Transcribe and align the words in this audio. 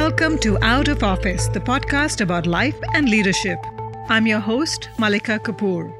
Welcome 0.00 0.38
to 0.38 0.62
Out 0.64 0.86
of 0.86 1.02
Office, 1.02 1.48
the 1.48 1.58
podcast 1.58 2.20
about 2.20 2.46
life 2.46 2.76
and 2.94 3.08
leadership. 3.08 3.58
I'm 4.08 4.28
your 4.28 4.38
host, 4.38 4.88
Malika 4.96 5.40
Kapoor. 5.40 5.92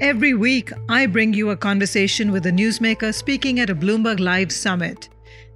Every 0.00 0.32
week, 0.32 0.72
I 0.88 1.04
bring 1.04 1.34
you 1.34 1.50
a 1.50 1.56
conversation 1.56 2.32
with 2.32 2.46
a 2.46 2.50
newsmaker 2.50 3.14
speaking 3.14 3.60
at 3.60 3.68
a 3.68 3.74
Bloomberg 3.74 4.20
Live 4.20 4.50
summit. 4.50 5.10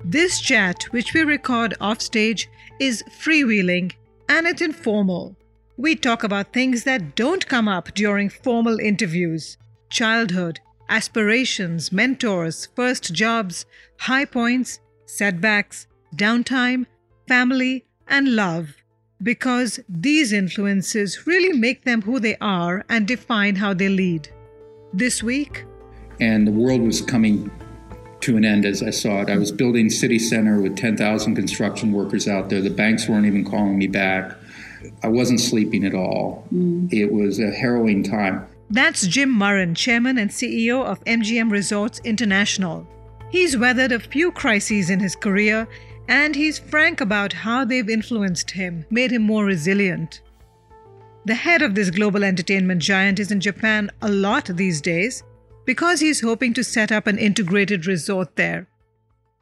This 0.04 0.40
chat, 0.40 0.82
which 0.90 1.14
we 1.14 1.22
record 1.22 1.74
offstage, 1.80 2.50
is 2.78 3.02
freewheeling 3.24 3.92
and 4.28 4.46
it's 4.46 4.60
informal. 4.60 5.34
We 5.78 5.96
talk 5.96 6.22
about 6.22 6.52
things 6.52 6.84
that 6.84 7.16
don't 7.16 7.48
come 7.48 7.66
up 7.66 7.94
during 7.94 8.28
formal 8.28 8.78
interviews 8.78 9.56
childhood, 9.88 10.60
aspirations, 10.90 11.90
mentors, 11.92 12.68
first 12.76 13.14
jobs, 13.14 13.64
high 14.00 14.26
points, 14.26 14.80
setbacks, 15.06 15.86
downtime, 16.14 16.84
family, 17.30 17.84
and 18.08 18.34
love. 18.34 18.74
Because 19.22 19.78
these 19.88 20.32
influences 20.32 21.26
really 21.28 21.56
make 21.56 21.84
them 21.84 22.02
who 22.02 22.18
they 22.18 22.36
are 22.40 22.84
and 22.88 23.06
define 23.06 23.54
how 23.54 23.72
they 23.72 23.88
lead. 23.88 24.28
This 24.92 25.22
week, 25.22 25.64
and 26.18 26.46
the 26.46 26.50
world 26.50 26.82
was 26.82 27.00
coming 27.00 27.48
to 28.22 28.36
an 28.36 28.44
end 28.44 28.64
as 28.66 28.82
I 28.82 28.90
saw 28.90 29.22
it. 29.22 29.30
I 29.30 29.38
was 29.38 29.52
building 29.52 29.88
City 29.90 30.18
Center 30.18 30.60
with 30.60 30.76
10,000 30.76 31.36
construction 31.36 31.92
workers 31.92 32.26
out 32.26 32.50
there. 32.50 32.60
The 32.60 32.76
banks 32.84 33.08
weren't 33.08 33.26
even 33.26 33.44
calling 33.44 33.78
me 33.78 33.86
back. 33.86 34.36
I 35.04 35.08
wasn't 35.08 35.40
sleeping 35.40 35.84
at 35.84 35.94
all. 35.94 36.46
Mm. 36.52 36.92
It 36.92 37.12
was 37.12 37.38
a 37.38 37.50
harrowing 37.50 38.02
time. 38.02 38.46
That's 38.68 39.06
Jim 39.06 39.32
Murren, 39.34 39.76
Chairman 39.76 40.18
and 40.18 40.30
CEO 40.30 40.84
of 40.84 41.02
MGM 41.04 41.50
Resorts 41.50 42.00
International. 42.04 42.86
He's 43.30 43.56
weathered 43.56 43.92
a 43.92 44.00
few 44.00 44.32
crises 44.32 44.90
in 44.90 44.98
his 44.98 45.14
career 45.14 45.68
and 46.10 46.34
he's 46.34 46.58
frank 46.58 47.00
about 47.00 47.32
how 47.32 47.64
they've 47.64 47.88
influenced 47.88 48.50
him, 48.50 48.84
made 48.90 49.12
him 49.12 49.22
more 49.22 49.44
resilient. 49.44 50.20
The 51.24 51.36
head 51.36 51.62
of 51.62 51.76
this 51.76 51.90
global 51.90 52.24
entertainment 52.24 52.82
giant 52.82 53.20
is 53.20 53.30
in 53.30 53.40
Japan 53.40 53.92
a 54.02 54.10
lot 54.10 54.46
these 54.46 54.80
days 54.80 55.22
because 55.64 56.00
he's 56.00 56.20
hoping 56.20 56.52
to 56.54 56.64
set 56.64 56.90
up 56.90 57.06
an 57.06 57.16
integrated 57.16 57.86
resort 57.86 58.34
there. 58.34 58.66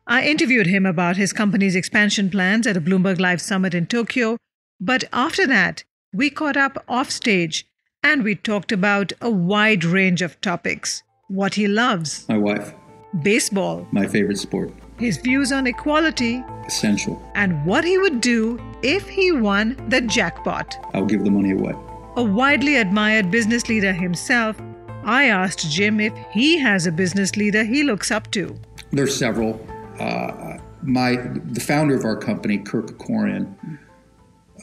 I 0.06 0.26
interviewed 0.26 0.66
him 0.66 0.84
about 0.84 1.16
his 1.16 1.32
company's 1.32 1.74
expansion 1.74 2.28
plans 2.28 2.66
at 2.66 2.76
a 2.76 2.82
Bloomberg 2.82 3.18
Live 3.18 3.40
summit 3.40 3.74
in 3.74 3.86
Tokyo, 3.86 4.36
but 4.78 5.04
after 5.10 5.46
that, 5.46 5.84
we 6.12 6.28
caught 6.28 6.58
up 6.58 6.84
offstage 6.86 7.66
and 8.02 8.22
we 8.22 8.34
talked 8.34 8.72
about 8.72 9.12
a 9.22 9.30
wide 9.30 9.84
range 9.84 10.20
of 10.20 10.38
topics. 10.42 11.02
What 11.28 11.54
he 11.54 11.66
loves, 11.66 12.28
my 12.28 12.36
wife, 12.36 12.74
baseball, 13.22 13.88
my 13.90 14.06
favorite 14.06 14.38
sport 14.38 14.70
his 14.98 15.16
views 15.16 15.52
on 15.52 15.66
equality, 15.66 16.44
essential, 16.66 17.22
and 17.34 17.64
what 17.64 17.84
he 17.84 17.98
would 17.98 18.20
do 18.20 18.58
if 18.82 19.08
he 19.08 19.32
won 19.32 19.76
the 19.88 20.00
jackpot. 20.00 20.76
I'll 20.94 21.06
give 21.06 21.24
the 21.24 21.30
money 21.30 21.52
away. 21.52 21.74
A 22.16 22.22
widely 22.22 22.76
admired 22.76 23.30
business 23.30 23.68
leader 23.68 23.92
himself, 23.92 24.60
I 25.04 25.26
asked 25.26 25.70
Jim 25.70 26.00
if 26.00 26.12
he 26.32 26.58
has 26.58 26.86
a 26.86 26.92
business 26.92 27.36
leader 27.36 27.64
he 27.64 27.82
looks 27.82 28.10
up 28.10 28.30
to. 28.32 28.58
There's 28.90 29.16
several. 29.16 29.64
Uh, 29.98 30.58
my 30.82 31.16
the 31.44 31.60
founder 31.60 31.96
of 31.96 32.04
our 32.04 32.16
company, 32.16 32.58
Kirk 32.58 32.86
Kerkorian, 32.86 33.78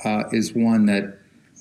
uh, 0.04 0.24
is 0.32 0.54
one 0.54 0.86
that 0.86 1.20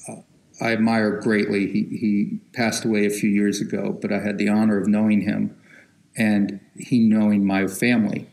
uh, 0.08 0.16
I 0.60 0.72
admire 0.72 1.20
greatly. 1.20 1.66
He, 1.70 1.84
he 1.96 2.40
passed 2.52 2.84
away 2.84 3.06
a 3.06 3.10
few 3.10 3.30
years 3.30 3.60
ago, 3.60 3.96
but 4.00 4.12
I 4.12 4.20
had 4.20 4.38
the 4.38 4.48
honor 4.48 4.78
of 4.78 4.86
knowing 4.86 5.22
him 5.22 5.56
and 6.16 6.60
he 6.76 7.00
knowing 7.00 7.44
my 7.44 7.66
family. 7.66 8.28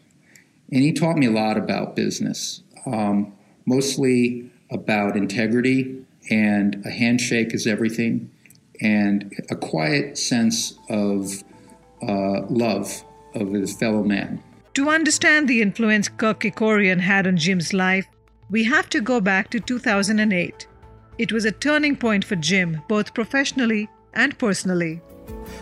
And 0.71 0.81
he 0.81 0.93
taught 0.93 1.17
me 1.17 1.27
a 1.27 1.31
lot 1.31 1.57
about 1.57 1.95
business, 1.95 2.61
um, 2.85 3.33
mostly 3.65 4.49
about 4.69 5.17
integrity 5.17 6.01
and 6.29 6.85
a 6.85 6.89
handshake 6.89 7.53
is 7.53 7.65
everything, 7.65 8.29
and 8.79 9.33
a 9.49 9.55
quiet 9.55 10.17
sense 10.17 10.77
of 10.89 11.43
uh, 12.01 12.41
love 12.47 13.03
of 13.35 13.51
his 13.51 13.75
fellow 13.77 14.03
man. 14.03 14.41
To 14.75 14.89
understand 14.89 15.47
the 15.47 15.61
influence 15.61 16.07
Kirk 16.07 16.41
Kerkorian 16.41 16.99
had 16.99 17.27
on 17.27 17.37
Jim's 17.37 17.73
life, 17.73 18.07
we 18.49 18.63
have 18.65 18.89
to 18.89 19.01
go 19.01 19.19
back 19.19 19.49
to 19.51 19.59
2008. 19.59 20.67
It 21.17 21.31
was 21.31 21.45
a 21.45 21.51
turning 21.51 21.95
point 21.95 22.23
for 22.25 22.35
Jim, 22.35 22.81
both 22.87 23.13
professionally 23.13 23.89
and 24.13 24.37
personally. 24.37 25.01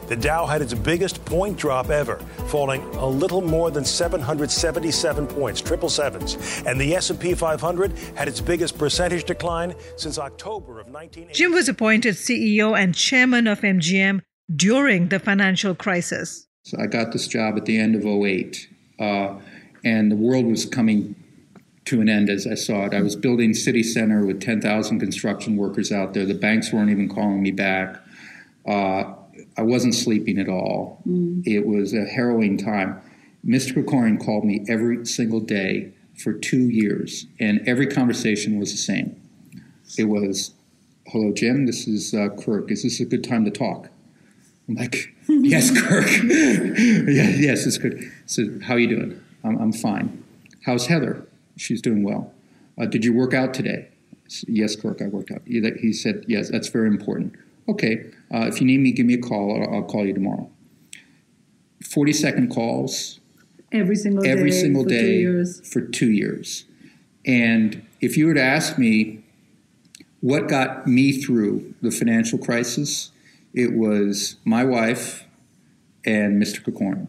The 0.07 0.15
Dow 0.15 0.45
had 0.45 0.61
its 0.61 0.73
biggest 0.73 1.23
point 1.25 1.57
drop 1.57 1.89
ever, 1.89 2.17
falling 2.47 2.81
a 2.95 3.05
little 3.05 3.41
more 3.41 3.71
than 3.71 3.85
777 3.85 5.27
points, 5.27 5.61
triple 5.61 5.89
sevens. 5.89 6.63
And 6.65 6.79
the 6.79 6.95
S&P 6.95 7.33
500 7.33 7.97
had 8.15 8.27
its 8.27 8.41
biggest 8.41 8.77
percentage 8.77 9.25
decline 9.25 9.75
since 9.97 10.17
October 10.17 10.79
of 10.79 10.87
1980. 10.87 11.33
Jim 11.33 11.51
was 11.51 11.69
appointed 11.69 12.15
CEO 12.15 12.77
and 12.77 12.95
chairman 12.95 13.47
of 13.47 13.61
MGM 13.61 14.21
during 14.55 15.09
the 15.09 15.19
financial 15.19 15.75
crisis. 15.75 16.47
So 16.63 16.77
I 16.79 16.87
got 16.87 17.11
this 17.11 17.27
job 17.27 17.57
at 17.57 17.65
the 17.65 17.77
end 17.77 17.95
of 17.95 18.05
08, 18.05 18.67
uh, 18.99 19.35
and 19.83 20.11
the 20.11 20.15
world 20.15 20.45
was 20.45 20.65
coming 20.65 21.15
to 21.85 22.01
an 22.01 22.09
end 22.09 22.29
as 22.29 22.45
I 22.45 22.53
saw 22.53 22.85
it. 22.85 22.93
I 22.93 23.01
was 23.01 23.15
building 23.15 23.53
City 23.53 23.81
Center 23.81 24.25
with 24.25 24.41
10,000 24.41 24.99
construction 24.99 25.57
workers 25.57 25.91
out 25.91 26.13
there. 26.13 26.25
The 26.25 26.35
banks 26.35 26.71
weren't 26.71 26.91
even 26.91 27.09
calling 27.09 27.41
me 27.41 27.51
back. 27.51 27.97
Uh, 28.67 29.15
I 29.57 29.61
wasn't 29.61 29.95
sleeping 29.95 30.39
at 30.39 30.49
all. 30.49 31.01
Mm. 31.07 31.45
It 31.45 31.65
was 31.65 31.93
a 31.93 32.05
harrowing 32.05 32.57
time. 32.57 33.01
Mr. 33.45 33.73
Kerkorian 33.73 34.23
called 34.23 34.43
me 34.43 34.65
every 34.67 35.05
single 35.05 35.39
day 35.39 35.91
for 36.15 36.33
two 36.33 36.69
years, 36.69 37.25
and 37.39 37.65
every 37.67 37.87
conversation 37.87 38.59
was 38.59 38.71
the 38.71 38.77
same. 38.77 39.19
It 39.97 40.05
was, 40.05 40.53
"Hello, 41.07 41.31
Jim. 41.33 41.65
This 41.65 41.87
is 41.87 42.13
uh, 42.13 42.29
Kirk. 42.29 42.71
Is 42.71 42.83
this 42.83 42.99
a 42.99 43.05
good 43.05 43.23
time 43.23 43.45
to 43.45 43.51
talk?" 43.51 43.89
I'm 44.67 44.75
like, 44.75 45.15
"Yes, 45.27 45.71
Kirk. 45.71 46.05
yeah, 46.23 47.29
yes, 47.29 47.65
it's 47.65 47.77
good." 47.77 48.11
So, 48.25 48.59
how 48.63 48.73
are 48.73 48.79
you 48.79 48.87
doing? 48.87 49.21
I'm, 49.43 49.57
I'm 49.57 49.73
fine. 49.73 50.23
How's 50.65 50.87
Heather? 50.87 51.25
She's 51.55 51.81
doing 51.81 52.03
well. 52.03 52.33
Uh, 52.77 52.85
did 52.85 53.05
you 53.05 53.13
work 53.13 53.33
out 53.33 53.53
today? 53.53 53.87
Yes, 54.47 54.75
Kirk. 54.75 55.01
I 55.01 55.07
worked 55.07 55.31
out. 55.31 55.41
He 55.45 55.93
said, 55.93 56.25
"Yes, 56.27 56.49
that's 56.49 56.67
very 56.67 56.87
important." 56.87 57.35
Okay, 57.69 58.05
uh, 58.33 58.47
if 58.47 58.59
you 58.59 58.65
need 58.65 58.79
me, 58.79 58.91
give 58.91 59.05
me 59.05 59.13
a 59.13 59.21
call. 59.21 59.61
I'll, 59.61 59.75
I'll, 59.75 59.83
call 59.83 60.03
you 60.03 60.13
tomorrow. 60.13 60.49
40 61.83 62.13
second 62.13 62.49
calls. 62.49 63.19
Every 63.71 63.95
single 63.95 64.25
every 64.25 64.49
day. 64.49 64.61
single 64.61 64.83
for 64.83 64.89
day 64.89 65.01
two 65.01 65.19
years. 65.19 65.71
for 65.71 65.81
two 65.81 66.11
years. 66.11 66.65
And 67.27 67.85
if 68.01 68.17
you 68.17 68.25
were 68.25 68.33
to 68.33 68.41
ask 68.41 68.79
me 68.79 69.23
what 70.21 70.47
got 70.47 70.87
me 70.87 71.11
through 71.11 71.75
the 71.81 71.91
financial 71.91 72.39
crisis, 72.39 73.11
it 73.53 73.73
was 73.73 74.37
my 74.43 74.63
wife 74.63 75.25
and 76.03 76.41
Mr. 76.41 76.63
Kerkorian. 76.63 77.07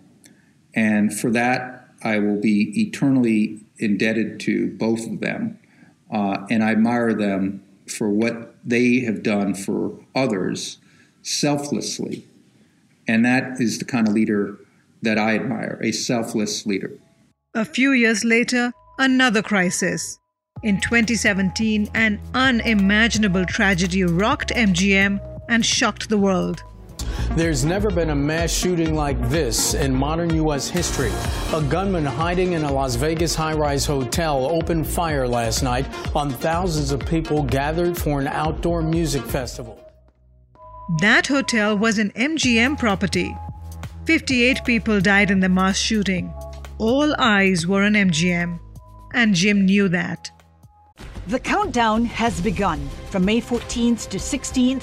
And 0.75 1.19
for 1.19 1.31
that, 1.31 1.89
I 2.03 2.19
will 2.19 2.41
be 2.41 2.73
eternally 2.79 3.61
indebted 3.79 4.41
to 4.41 4.69
both 4.73 5.07
of 5.07 5.21
them. 5.21 5.59
Uh, 6.13 6.47
and 6.51 6.63
I 6.63 6.73
admire 6.73 7.15
them 7.15 7.63
for 7.87 8.11
what 8.11 8.50
they 8.65 9.01
have 9.01 9.23
done 9.23 9.55
for 9.55 9.99
others 10.15 10.79
selflessly. 11.23 12.27
And 13.07 13.25
that 13.25 13.61
is 13.61 13.79
the 13.79 13.85
kind 13.85 14.07
of 14.09 14.15
leader 14.15 14.57
that 15.03 15.19
I 15.19 15.35
admire 15.35 15.79
a 15.83 15.93
selfless 15.93 16.67
leader. 16.67 16.93
A 17.55 17.65
few 17.65 17.93
years 17.93 18.25
later, 18.25 18.73
another 18.99 19.43
crisis. 19.43 20.19
In 20.63 20.81
2017, 20.81 21.89
an 21.95 22.21
unimaginable 22.35 23.47
tragedy 23.47 24.05
rocked 24.05 24.51
MGM 24.51 25.19
and 25.49 25.65
shocked 25.65 26.09
the 26.09 26.19
world. 26.19 26.63
There's 27.37 27.65
never 27.65 27.91
been 27.91 28.11
a 28.11 28.15
mass 28.15 28.51
shooting 28.51 28.97
like 28.97 29.17
this 29.29 29.75
in 29.75 29.95
modern 29.95 30.35
U.S. 30.35 30.69
history. 30.69 31.13
A 31.55 31.63
gunman 31.63 32.05
hiding 32.05 32.55
in 32.55 32.65
a 32.65 32.73
Las 32.73 32.97
Vegas 32.97 33.37
high 33.37 33.55
rise 33.55 33.87
hotel 33.87 34.47
opened 34.47 34.85
fire 34.85 35.29
last 35.29 35.63
night 35.63 35.87
on 36.17 36.31
thousands 36.31 36.91
of 36.91 36.99
people 37.07 37.45
gathered 37.45 37.97
for 37.97 38.19
an 38.21 38.27
outdoor 38.27 38.83
music 38.83 39.23
festival. 39.23 39.81
That 41.01 41.29
hotel 41.29 41.79
was 41.79 41.99
an 41.99 42.11
MGM 42.17 42.77
property. 42.77 43.33
58 44.07 44.65
people 44.65 45.01
died 45.01 45.31
in 45.31 45.39
the 45.39 45.49
mass 45.49 45.79
shooting. 45.79 46.35
All 46.79 47.15
eyes 47.17 47.65
were 47.65 47.85
on 47.85 47.93
MGM, 47.93 48.59
and 49.15 49.37
Jim 49.37 49.67
knew 49.67 49.89
that. 49.89 50.33
The 51.29 51.39
countdown 51.39 52.07
has 52.07 52.41
begun. 52.41 52.89
From 53.11 53.25
May 53.25 53.41
14th 53.41 54.09
to 54.09 54.19
16th, 54.19 54.83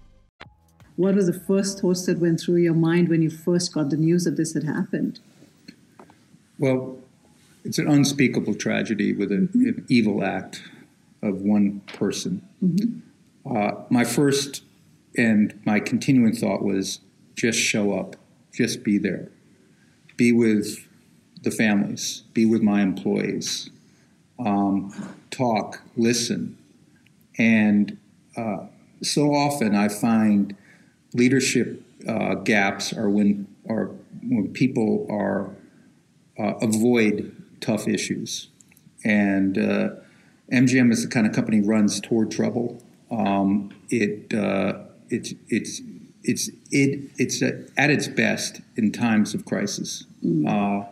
What 0.95 1.15
was 1.15 1.27
the 1.27 1.39
first 1.39 1.79
thoughts 1.79 2.05
that 2.05 2.19
went 2.19 2.39
through 2.39 2.57
your 2.57 2.73
mind 2.73 3.09
when 3.09 3.21
you 3.21 3.29
first 3.29 3.73
got 3.73 3.89
the 3.89 3.97
news 3.97 4.25
that 4.25 4.37
this 4.37 4.53
had 4.53 4.63
happened? 4.63 5.19
Well, 6.59 6.97
it's 7.63 7.79
an 7.79 7.87
unspeakable 7.87 8.55
tragedy 8.55 9.13
with 9.13 9.31
an, 9.31 9.47
mm-hmm. 9.47 9.67
an 9.67 9.85
evil 9.87 10.23
act 10.23 10.63
of 11.21 11.41
one 11.41 11.81
person. 11.87 12.47
Mm-hmm. 12.63 13.55
Uh, 13.55 13.71
my 13.89 14.03
first 14.03 14.63
and 15.17 15.59
my 15.65 15.79
continuing 15.79 16.35
thought 16.35 16.63
was 16.63 16.99
just 17.35 17.59
show 17.59 17.93
up, 17.93 18.15
just 18.53 18.83
be 18.83 18.97
there, 18.97 19.29
be 20.17 20.31
with 20.31 20.87
the 21.43 21.51
families, 21.51 22.23
be 22.33 22.45
with 22.45 22.61
my 22.61 22.81
employees, 22.81 23.69
um, 24.39 24.93
talk, 25.31 25.81
listen. 25.95 26.57
And 27.37 27.97
uh, 28.37 28.65
so 29.01 29.33
often 29.33 29.75
I 29.75 29.87
find 29.87 30.55
leadership 31.13 31.83
uh, 32.07 32.35
gaps 32.35 32.93
are 32.93 33.09
when, 33.09 33.47
are 33.69 33.91
when 34.23 34.51
people 34.53 35.07
are 35.09 35.49
uh, 36.39 36.55
avoid 36.61 37.35
tough 37.59 37.87
issues. 37.87 38.49
And 39.03 39.57
uh, 39.57 39.89
MGM 40.51 40.91
is 40.91 41.03
the 41.03 41.09
kind 41.09 41.25
of 41.25 41.33
company 41.33 41.61
runs 41.61 41.99
toward 41.99 42.31
trouble. 42.31 42.81
Um, 43.09 43.71
it 43.89 44.33
uh, 44.33 44.79
it's 45.09 45.33
it's 45.49 45.81
it's 46.23 46.49
it 46.71 47.09
it's 47.17 47.41
at 47.41 47.89
its 47.89 48.07
best 48.07 48.61
in 48.75 48.91
times 48.91 49.33
of 49.33 49.45
crisis. 49.45 50.05
Mm. 50.23 50.47
Uh, 50.47 50.87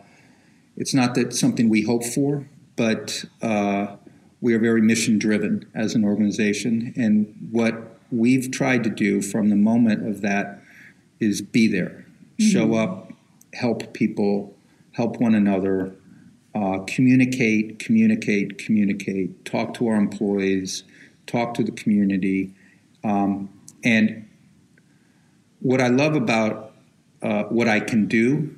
it's 0.76 0.94
not 0.94 1.14
that 1.14 1.32
something 1.34 1.68
we 1.68 1.82
hope 1.82 2.04
for, 2.04 2.46
but 2.76 3.24
uh, 3.42 3.96
we 4.40 4.54
are 4.54 4.58
very 4.58 4.80
mission 4.80 5.18
driven 5.18 5.70
as 5.74 5.94
an 5.94 6.04
organization, 6.04 6.92
and 6.96 7.34
what 7.50 7.99
we've 8.10 8.50
tried 8.50 8.84
to 8.84 8.90
do 8.90 9.22
from 9.22 9.50
the 9.50 9.56
moment 9.56 10.06
of 10.06 10.20
that 10.22 10.62
is 11.20 11.42
be 11.42 11.68
there, 11.68 12.04
mm-hmm. 12.38 12.48
show 12.48 12.74
up, 12.74 13.12
help 13.54 13.92
people, 13.92 14.56
help 14.92 15.20
one 15.20 15.34
another, 15.34 15.94
uh, 16.54 16.78
communicate, 16.86 17.78
communicate, 17.78 18.58
communicate, 18.58 19.44
talk 19.44 19.74
to 19.74 19.86
our 19.88 19.96
employees, 19.96 20.82
talk 21.26 21.54
to 21.54 21.62
the 21.62 21.72
community. 21.72 22.52
Um, 23.04 23.48
and 23.84 24.28
what 25.60 25.80
I 25.80 25.88
love 25.88 26.16
about 26.16 26.74
uh, 27.22 27.44
what 27.44 27.68
I 27.68 27.80
can 27.80 28.06
do 28.06 28.54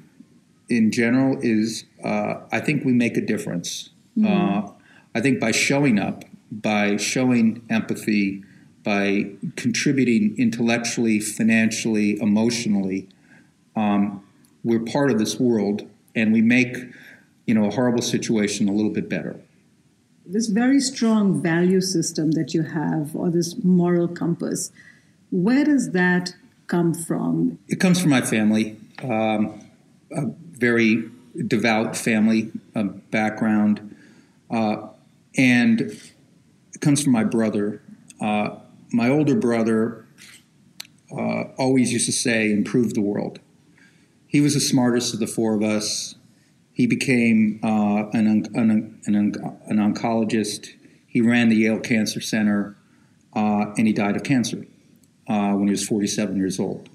in 0.68 0.90
general 0.90 1.36
is 1.40 1.84
uh, 2.02 2.36
I 2.50 2.60
think 2.60 2.84
we 2.84 2.92
make 2.92 3.16
a 3.16 3.20
difference. 3.20 3.90
Mm-hmm. 4.16 4.68
Uh, 4.68 4.72
I 5.14 5.20
think 5.20 5.40
by 5.40 5.50
showing 5.50 5.98
up, 5.98 6.24
by 6.50 6.96
showing 6.96 7.62
empathy, 7.68 8.42
by 8.84 9.30
contributing 9.56 10.34
intellectually, 10.38 11.20
financially, 11.20 12.20
emotionally, 12.20 13.08
um, 13.76 14.24
we're 14.64 14.80
part 14.80 15.10
of 15.10 15.18
this 15.18 15.38
world 15.38 15.88
and 16.14 16.32
we 16.32 16.42
make 16.42 16.76
you 17.46 17.54
know, 17.54 17.66
a 17.66 17.70
horrible 17.70 18.02
situation 18.02 18.68
a 18.68 18.72
little 18.72 18.90
bit 18.90 19.08
better. 19.08 19.36
This 20.24 20.46
very 20.46 20.80
strong 20.80 21.42
value 21.42 21.80
system 21.80 22.32
that 22.32 22.54
you 22.54 22.62
have, 22.62 23.16
or 23.16 23.30
this 23.30 23.56
moral 23.64 24.06
compass, 24.06 24.70
where 25.30 25.64
does 25.64 25.90
that 25.90 26.34
come 26.68 26.94
from? 26.94 27.58
It 27.68 27.80
comes 27.80 28.00
from 28.00 28.10
my 28.10 28.20
family, 28.20 28.76
um, 29.02 29.66
a 30.12 30.26
very 30.52 31.10
devout 31.46 31.96
family 31.96 32.52
uh, 32.76 32.84
background, 33.10 33.96
uh, 34.50 34.86
and 35.36 35.80
it 35.80 36.80
comes 36.80 37.02
from 37.02 37.12
my 37.12 37.24
brother. 37.24 37.82
Uh, 38.20 38.56
my 38.92 39.08
older 39.08 39.34
brother 39.34 40.06
uh, 41.10 41.44
always 41.58 41.92
used 41.92 42.06
to 42.06 42.12
say, 42.12 42.50
improve 42.50 42.94
the 42.94 43.00
world. 43.00 43.38
He 44.26 44.40
was 44.40 44.54
the 44.54 44.60
smartest 44.60 45.12
of 45.12 45.20
the 45.20 45.26
four 45.26 45.54
of 45.54 45.62
us. 45.62 46.14
He 46.72 46.86
became 46.86 47.60
uh, 47.62 48.08
an, 48.12 48.26
an, 48.26 48.46
an, 48.54 49.34
an, 49.66 49.76
oncologist. 49.76 50.70
He 51.06 51.20
ran 51.20 51.50
the 51.50 51.56
Yale 51.56 51.80
Cancer 51.80 52.20
Center, 52.20 52.74
uh, 53.34 53.72
and 53.76 53.86
he 53.86 53.92
died 53.92 54.16
of 54.16 54.22
cancer 54.22 54.66
uh, 55.28 55.52
when 55.52 55.66
he 55.66 55.70
was 55.70 55.86
47 55.86 56.36
years 56.36 56.58
old. 56.58 56.88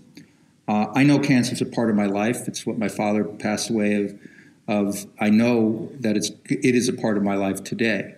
Uh, 0.67 0.87
I 0.95 1.03
know 1.03 1.19
cancer 1.19 1.53
is 1.53 1.61
a 1.61 1.65
part 1.65 1.91
of 1.91 1.95
my 1.95 2.07
life. 2.07 2.47
It's 2.47 2.65
what 2.65 2.77
my 2.77 2.89
father 2.89 3.23
passed 3.23 3.69
away 3.69 4.03
of. 4.03 4.19
Of 4.69 5.05
I 5.17 5.29
know 5.29 5.89
that 6.01 6.17
it's 6.17 6.29
it 6.43 6.75
is 6.75 6.89
a 6.89 6.93
part 6.93 7.15
of 7.15 7.23
my 7.23 7.35
life 7.35 7.63
today, 7.63 8.15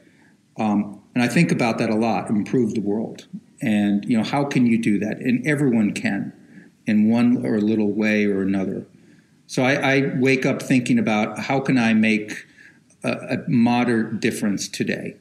um, 0.58 1.00
and 1.14 1.24
I 1.24 1.28
think 1.28 1.52
about 1.52 1.78
that 1.78 1.92
a 1.92 1.96
lot. 1.96 2.32
Improve 2.32 2.74
the 2.74 2.82
world, 2.82 3.28
and 3.62 4.06
you 4.06 4.18
know 4.18 4.24
how 4.24 4.46
can 4.46 4.66
you 4.66 4.78
do 4.78 5.00
that? 5.00 5.18
And 5.20 5.46
everyone 5.46 5.94
can, 5.94 6.34
in 6.86 7.10
one 7.10 7.46
or 7.46 7.60
little 7.60 7.92
way 7.92 8.26
or 8.26 8.42
another. 8.42 8.86
So 9.48 9.64
I, 9.64 9.74
I 9.74 10.12
wake 10.16 10.46
up 10.46 10.62
thinking 10.62 11.00
about 11.00 11.40
how 11.40 11.60
can 11.60 11.78
I 11.78 11.94
make 11.94 12.46
a, 13.04 13.12
a 13.12 13.38
moderate 13.50 14.20
difference 14.20 14.68
today. 14.68 15.16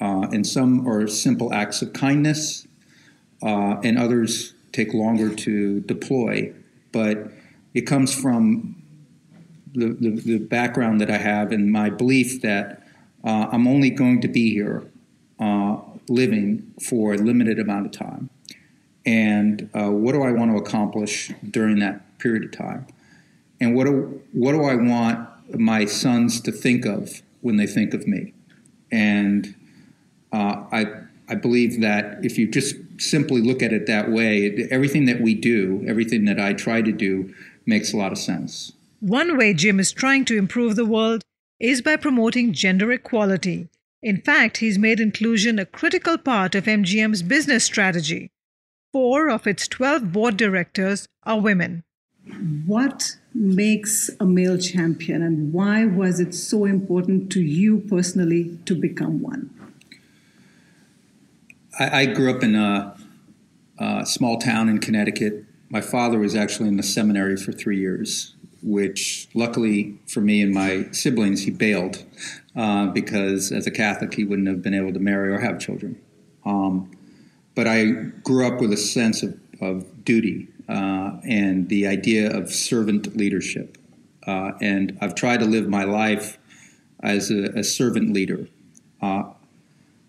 Uh, 0.00 0.26
and 0.32 0.46
some 0.46 0.88
are 0.88 1.06
simple 1.06 1.52
acts 1.52 1.82
of 1.82 1.92
kindness, 1.92 2.66
uh, 3.42 3.76
and 3.82 3.98
others 3.98 4.54
take 4.72 4.92
longer 4.92 5.32
to 5.34 5.80
deploy. 5.80 6.52
But 6.92 7.30
it 7.74 7.82
comes 7.82 8.14
from 8.14 8.82
the, 9.74 9.88
the, 10.00 10.10
the 10.10 10.38
background 10.38 11.00
that 11.00 11.10
I 11.10 11.18
have 11.18 11.52
and 11.52 11.70
my 11.70 11.90
belief 11.90 12.42
that 12.42 12.82
uh, 13.24 13.48
I'm 13.50 13.66
only 13.66 13.90
going 13.90 14.20
to 14.22 14.28
be 14.28 14.52
here 14.52 14.84
uh, 15.38 15.78
living 16.08 16.74
for 16.88 17.14
a 17.14 17.18
limited 17.18 17.58
amount 17.58 17.86
of 17.86 17.92
time. 17.92 18.30
And 19.06 19.68
uh, 19.74 19.90
what 19.90 20.12
do 20.12 20.22
I 20.22 20.32
want 20.32 20.50
to 20.52 20.56
accomplish 20.56 21.32
during 21.50 21.78
that 21.80 22.18
period 22.18 22.44
of 22.44 22.52
time? 22.52 22.86
and 23.60 23.74
what 23.74 23.84
do 23.84 24.20
what 24.32 24.52
do 24.52 24.64
I 24.64 24.74
want 24.74 25.28
my 25.58 25.84
sons 25.84 26.40
to 26.42 26.52
think 26.52 26.84
of 26.84 27.22
when 27.40 27.56
they 27.56 27.66
think 27.66 27.94
of 27.94 28.06
me? 28.06 28.34
And 28.90 29.54
uh, 30.32 30.64
I 30.72 30.86
I 31.28 31.34
believe 31.34 31.80
that 31.80 32.24
if 32.24 32.38
you 32.38 32.46
just 32.46 32.76
simply 32.98 33.40
look 33.40 33.62
at 33.62 33.72
it 33.72 33.86
that 33.86 34.10
way, 34.10 34.68
everything 34.70 35.06
that 35.06 35.20
we 35.20 35.34
do, 35.34 35.84
everything 35.88 36.26
that 36.26 36.38
I 36.38 36.52
try 36.52 36.82
to 36.82 36.92
do, 36.92 37.34
makes 37.66 37.92
a 37.92 37.96
lot 37.96 38.12
of 38.12 38.18
sense. 38.18 38.72
One 39.00 39.36
way 39.36 39.54
Jim 39.54 39.80
is 39.80 39.92
trying 39.92 40.24
to 40.26 40.36
improve 40.36 40.76
the 40.76 40.84
world 40.84 41.22
is 41.60 41.80
by 41.80 41.96
promoting 41.96 42.52
gender 42.52 42.92
equality. 42.92 43.68
In 44.04 44.20
fact, 44.20 44.58
he's 44.58 44.78
made 44.78 45.00
inclusion 45.00 45.58
a 45.58 45.64
critical 45.64 46.18
part 46.18 46.54
of 46.54 46.66
MGM's 46.66 47.22
business 47.22 47.64
strategy. 47.64 48.30
Four 48.92 49.30
of 49.30 49.46
its 49.46 49.66
12 49.66 50.12
board 50.12 50.36
directors 50.36 51.08
are 51.22 51.40
women. 51.40 51.84
What 52.66 53.16
makes 53.34 54.10
a 54.20 54.26
male 54.26 54.58
champion 54.58 55.22
and 55.22 55.54
why 55.54 55.86
was 55.86 56.20
it 56.20 56.34
so 56.34 56.66
important 56.66 57.32
to 57.32 57.40
you 57.40 57.78
personally 57.78 58.58
to 58.66 58.74
become 58.74 59.22
one? 59.22 59.48
I, 61.78 62.02
I 62.02 62.06
grew 62.06 62.30
up 62.30 62.42
in 62.42 62.54
a, 62.54 62.94
a, 63.78 64.04
small 64.04 64.38
town 64.38 64.68
in 64.68 64.80
Connecticut. 64.80 65.46
My 65.70 65.80
father 65.80 66.18
was 66.18 66.36
actually 66.36 66.68
in 66.68 66.76
the 66.76 66.82
seminary 66.82 67.38
for 67.38 67.52
three 67.52 67.80
years, 67.80 68.34
which 68.64 69.28
luckily 69.34 69.98
for 70.08 70.20
me 70.20 70.42
and 70.42 70.52
my 70.52 70.86
siblings, 70.90 71.42
he 71.44 71.50
bailed 71.50 72.04
uh, 72.56 72.86
because 72.86 73.52
as 73.52 73.66
a 73.66 73.70
Catholic, 73.70 74.14
he 74.14 74.24
wouldn't 74.24 74.48
have 74.48 74.62
been 74.62 74.74
able 74.74 74.92
to 74.92 74.98
marry 74.98 75.32
or 75.32 75.38
have 75.38 75.60
children. 75.60 76.00
Um, 76.44 76.90
but 77.54 77.68
I 77.68 77.84
grew 78.24 78.46
up 78.46 78.60
with 78.60 78.72
a 78.72 78.76
sense 78.76 79.22
of, 79.22 79.38
of 79.60 80.04
duty 80.04 80.48
uh, 80.68 81.12
and 81.28 81.68
the 81.68 81.86
idea 81.86 82.34
of 82.36 82.52
servant 82.52 83.16
leadership. 83.16 83.78
Uh, 84.26 84.52
and 84.60 84.96
I've 85.00 85.14
tried 85.14 85.40
to 85.40 85.46
live 85.46 85.68
my 85.68 85.84
life 85.84 86.38
as 87.02 87.30
a, 87.30 87.58
a 87.58 87.62
servant 87.62 88.12
leader. 88.12 88.48
Uh, 89.02 89.24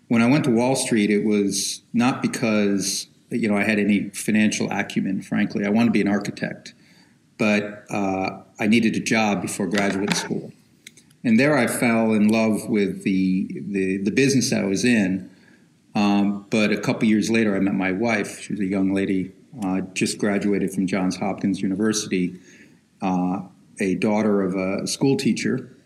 when 0.08 0.22
I 0.22 0.26
went 0.26 0.44
to 0.44 0.50
Wall 0.50 0.76
Street, 0.76 1.10
it 1.10 1.24
was 1.24 1.82
not 1.92 2.22
because 2.22 3.06
you 3.30 3.48
know 3.48 3.56
I 3.56 3.64
had 3.64 3.78
any 3.78 4.08
financial 4.10 4.70
acumen. 4.70 5.20
Frankly, 5.20 5.66
I 5.66 5.68
wanted 5.68 5.86
to 5.86 5.92
be 5.92 6.00
an 6.00 6.08
architect, 6.08 6.74
but 7.38 7.84
uh, 7.90 8.42
I 8.58 8.66
needed 8.66 8.96
a 8.96 9.00
job 9.00 9.42
before 9.42 9.66
graduate 9.66 10.14
school. 10.14 10.52
And 11.24 11.40
there 11.40 11.58
I 11.58 11.66
fell 11.66 12.12
in 12.12 12.28
love 12.28 12.68
with 12.68 13.02
the, 13.02 13.48
the, 13.66 13.98
the 13.98 14.10
business 14.10 14.52
I 14.52 14.62
was 14.62 14.84
in. 14.84 15.30
Um, 15.94 16.46
but 16.50 16.70
a 16.70 16.80
couple 16.80 17.08
years 17.08 17.30
later, 17.30 17.56
I 17.56 17.58
met 17.60 17.74
my 17.74 17.90
wife. 17.90 18.40
She 18.40 18.52
was 18.52 18.60
a 18.60 18.66
young 18.66 18.92
lady, 18.92 19.32
uh, 19.64 19.80
just 19.92 20.18
graduated 20.18 20.72
from 20.72 20.86
Johns 20.86 21.16
Hopkins 21.16 21.60
University, 21.60 22.38
uh, 23.02 23.40
a 23.80 23.94
daughter 23.96 24.42
of 24.42 24.54
a 24.54 24.86
school 24.86 25.16
teacher 25.16 25.76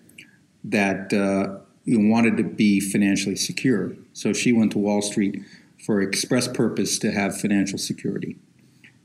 that 0.65 1.13
uh, 1.13 1.61
wanted 1.87 2.37
to 2.37 2.45
be 2.45 2.81
financially 2.81 3.37
secure. 3.37 3.97
So 4.13 4.33
she 4.33 4.53
went 4.53 4.73
to 4.73 4.79
Wall 4.79 5.01
Street 5.01 5.43
for 5.85 6.03
express 6.03 6.49
purpose 6.49 6.99
to 6.99 7.13
have 7.13 7.41
financial 7.41 7.79
security. 7.79 8.37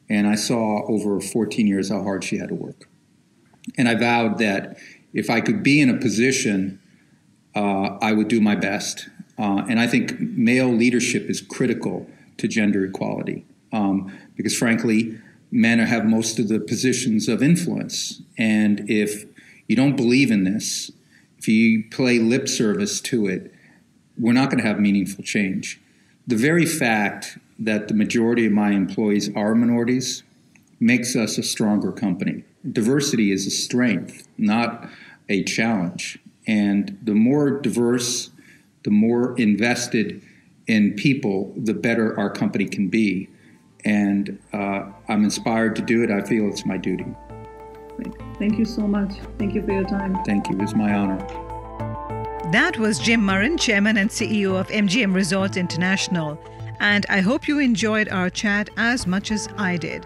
And 0.10 0.28
I 0.28 0.36
saw 0.36 0.86
over 0.88 1.20
14 1.20 1.68
years 1.68 1.90
how 1.90 2.04
hard 2.04 2.24
she 2.24 2.38
had 2.38 2.50
to 2.50 2.56
work. 2.56 2.88
And 3.78 3.88
I 3.88 3.96
vowed 3.96 4.38
that 4.38 4.78
if 5.14 5.30
I 5.30 5.42
could 5.42 5.64
be 5.64 5.82
in 5.82 5.90
a 5.90 5.98
position, 5.98 6.80
uh, 7.56 7.98
I 8.02 8.14
would 8.14 8.28
do 8.28 8.42
my 8.42 8.56
best. 8.56 9.10
Uh, 9.38 9.66
and 9.68 9.80
I 9.80 9.88
think 9.88 10.20
male 10.20 10.72
leadership 10.72 11.30
is 11.30 11.42
critical 11.42 12.10
to 12.38 12.48
gender 12.48 12.86
equality 12.86 13.46
um, 13.72 14.16
because, 14.36 14.56
frankly, 14.56 15.18
men 15.52 15.80
have 15.80 16.06
most 16.06 16.38
of 16.38 16.48
the 16.48 16.60
positions 16.60 17.28
of 17.28 17.42
influence. 17.42 18.22
And 18.38 18.90
if 18.90 19.26
you 19.68 19.76
don't 19.76 19.96
believe 19.96 20.32
in 20.32 20.44
this, 20.44 20.92
if 21.38 21.48
you 21.48 21.84
play 21.92 22.20
lip 22.20 22.48
service 22.48 23.02
to 23.02 23.28
it, 23.28 23.54
we're 24.18 24.34
not 24.34 24.50
going 24.50 24.62
to 24.62 24.68
have 24.68 24.80
meaningful 24.80 25.24
change. 25.24 25.80
The 26.28 26.36
very 26.36 26.66
fact 26.66 27.38
that 27.60 27.88
the 27.88 27.94
majority 27.94 28.46
of 28.46 28.52
my 28.52 28.72
employees 28.72 29.30
are 29.36 29.56
minorities 29.56 30.24
makes 30.80 31.16
us 31.16 31.38
a 31.38 31.44
stronger 31.44 31.92
company. 31.92 32.44
Diversity 32.70 33.32
is 33.32 33.48
a 33.48 33.52
strength, 33.52 34.28
not 34.38 34.90
a 35.30 35.44
challenge. 35.44 36.20
And 36.48 36.98
the 37.02 37.14
more 37.14 37.52
diverse, 37.52 38.30
the 38.84 38.92
more 38.92 39.38
invested 39.38 40.22
in 40.68 40.94
people, 40.94 41.54
the 41.56 41.74
better 41.74 42.18
our 42.20 42.30
company 42.30 42.66
can 42.66 42.90
be. 42.90 43.30
And 43.84 44.40
uh, 44.52 44.92
I'm 45.08 45.24
inspired 45.24 45.76
to 45.78 45.82
do 45.82 46.04
it. 46.04 46.12
I 46.12 46.22
feel 46.22 46.48
it's 46.50 46.66
my 46.66 46.78
duty. 46.78 47.06
Thank 48.38 48.58
you 48.58 48.66
so 48.66 48.82
much. 48.82 49.14
Thank 49.38 49.54
you 49.54 49.64
for 49.64 49.72
your 49.72 49.86
time. 49.86 50.22
Thank 50.26 50.50
you. 50.50 50.60
It's 50.60 50.76
my 50.76 50.94
honor. 50.94 51.18
That 52.52 52.78
was 52.78 53.00
Jim 53.00 53.22
Murren, 53.22 53.60
Chairman 53.60 53.98
and 53.98 54.10
CEO 54.10 54.60
of 54.60 54.68
MGM 54.68 55.14
Resorts 55.14 55.58
International. 55.58 56.40
And 56.80 57.06
I 57.10 57.22
hope 57.22 57.48
you 57.48 57.60
enjoyed 57.60 58.10
our 58.10 58.30
chat 58.30 58.70
as 58.78 59.08
much 59.08 59.32
as 59.32 59.48
I 59.58 59.78
did. 59.78 60.06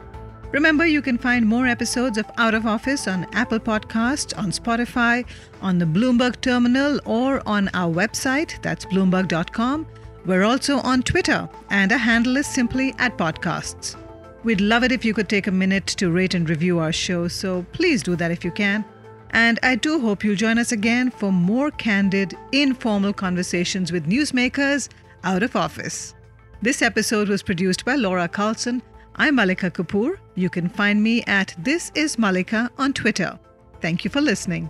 Remember, 0.52 0.86
you 0.86 1.02
can 1.02 1.18
find 1.18 1.46
more 1.46 1.68
episodes 1.68 2.18
of 2.18 2.26
Out 2.38 2.56
of 2.56 2.66
Office 2.66 3.08
on 3.08 3.28
Apple 3.34 3.60
Podcasts, 3.60 4.36
on 4.36 4.52
Spotify, 4.52 5.24
on 5.62 5.78
the 5.78 5.86
Bloomberg 5.86 6.42
Terminal, 6.42 7.00
or 7.06 7.48
on 7.48 7.70
our 7.76 7.94
website, 7.94 8.60
that's 8.64 8.86
Bloomberg.com. 8.86 9.86
We're 10.26 10.44
also 10.44 10.78
on 10.78 11.04
Twitter, 11.04 11.48
and 11.70 11.92
our 11.92 12.00
handle 12.00 12.38
is 12.38 12.48
simply 12.48 12.96
at 12.98 13.18
podcasts. 13.18 13.96
We'd 14.44 14.62
love 14.62 14.84
it 14.84 14.92
if 14.92 15.06
you 15.06 15.14
could 15.14 15.30
take 15.30 15.48
a 15.48 15.52
minute 15.52 15.86
to 15.86 16.10
rate 16.10 16.34
and 16.34 16.50
review 16.50 16.80
our 16.80 16.92
show, 16.92 17.28
so 17.28 17.64
please 17.72 18.02
do 18.02 18.16
that 18.16 18.32
if 18.32 18.44
you 18.44 18.52
can. 18.52 18.84
And 19.32 19.60
I 19.62 19.76
do 19.76 20.00
hope 20.00 20.24
you'll 20.24 20.36
join 20.36 20.58
us 20.58 20.72
again 20.72 21.12
for 21.12 21.32
more 21.32 21.70
candid, 21.72 22.36
informal 22.52 23.14
conversations 23.14 23.92
with 23.92 24.08
newsmakers 24.08 24.90
out 25.24 25.44
of 25.44 25.56
office. 25.56 26.16
This 26.62 26.82
episode 26.82 27.30
was 27.30 27.42
produced 27.42 27.86
by 27.86 27.96
Laura 27.96 28.28
Carlson. 28.28 28.82
I'm 29.16 29.36
Malika 29.36 29.72
Kapoor. 29.72 30.18
You 30.36 30.50
can 30.50 30.68
find 30.68 31.02
me 31.02 31.24
at 31.26 31.56
This 31.58 31.90
Is 31.96 32.20
Malika 32.20 32.70
on 32.78 32.92
Twitter. 32.92 33.40
Thank 33.80 34.04
you 34.04 34.12
for 34.12 34.20
listening. 34.20 34.70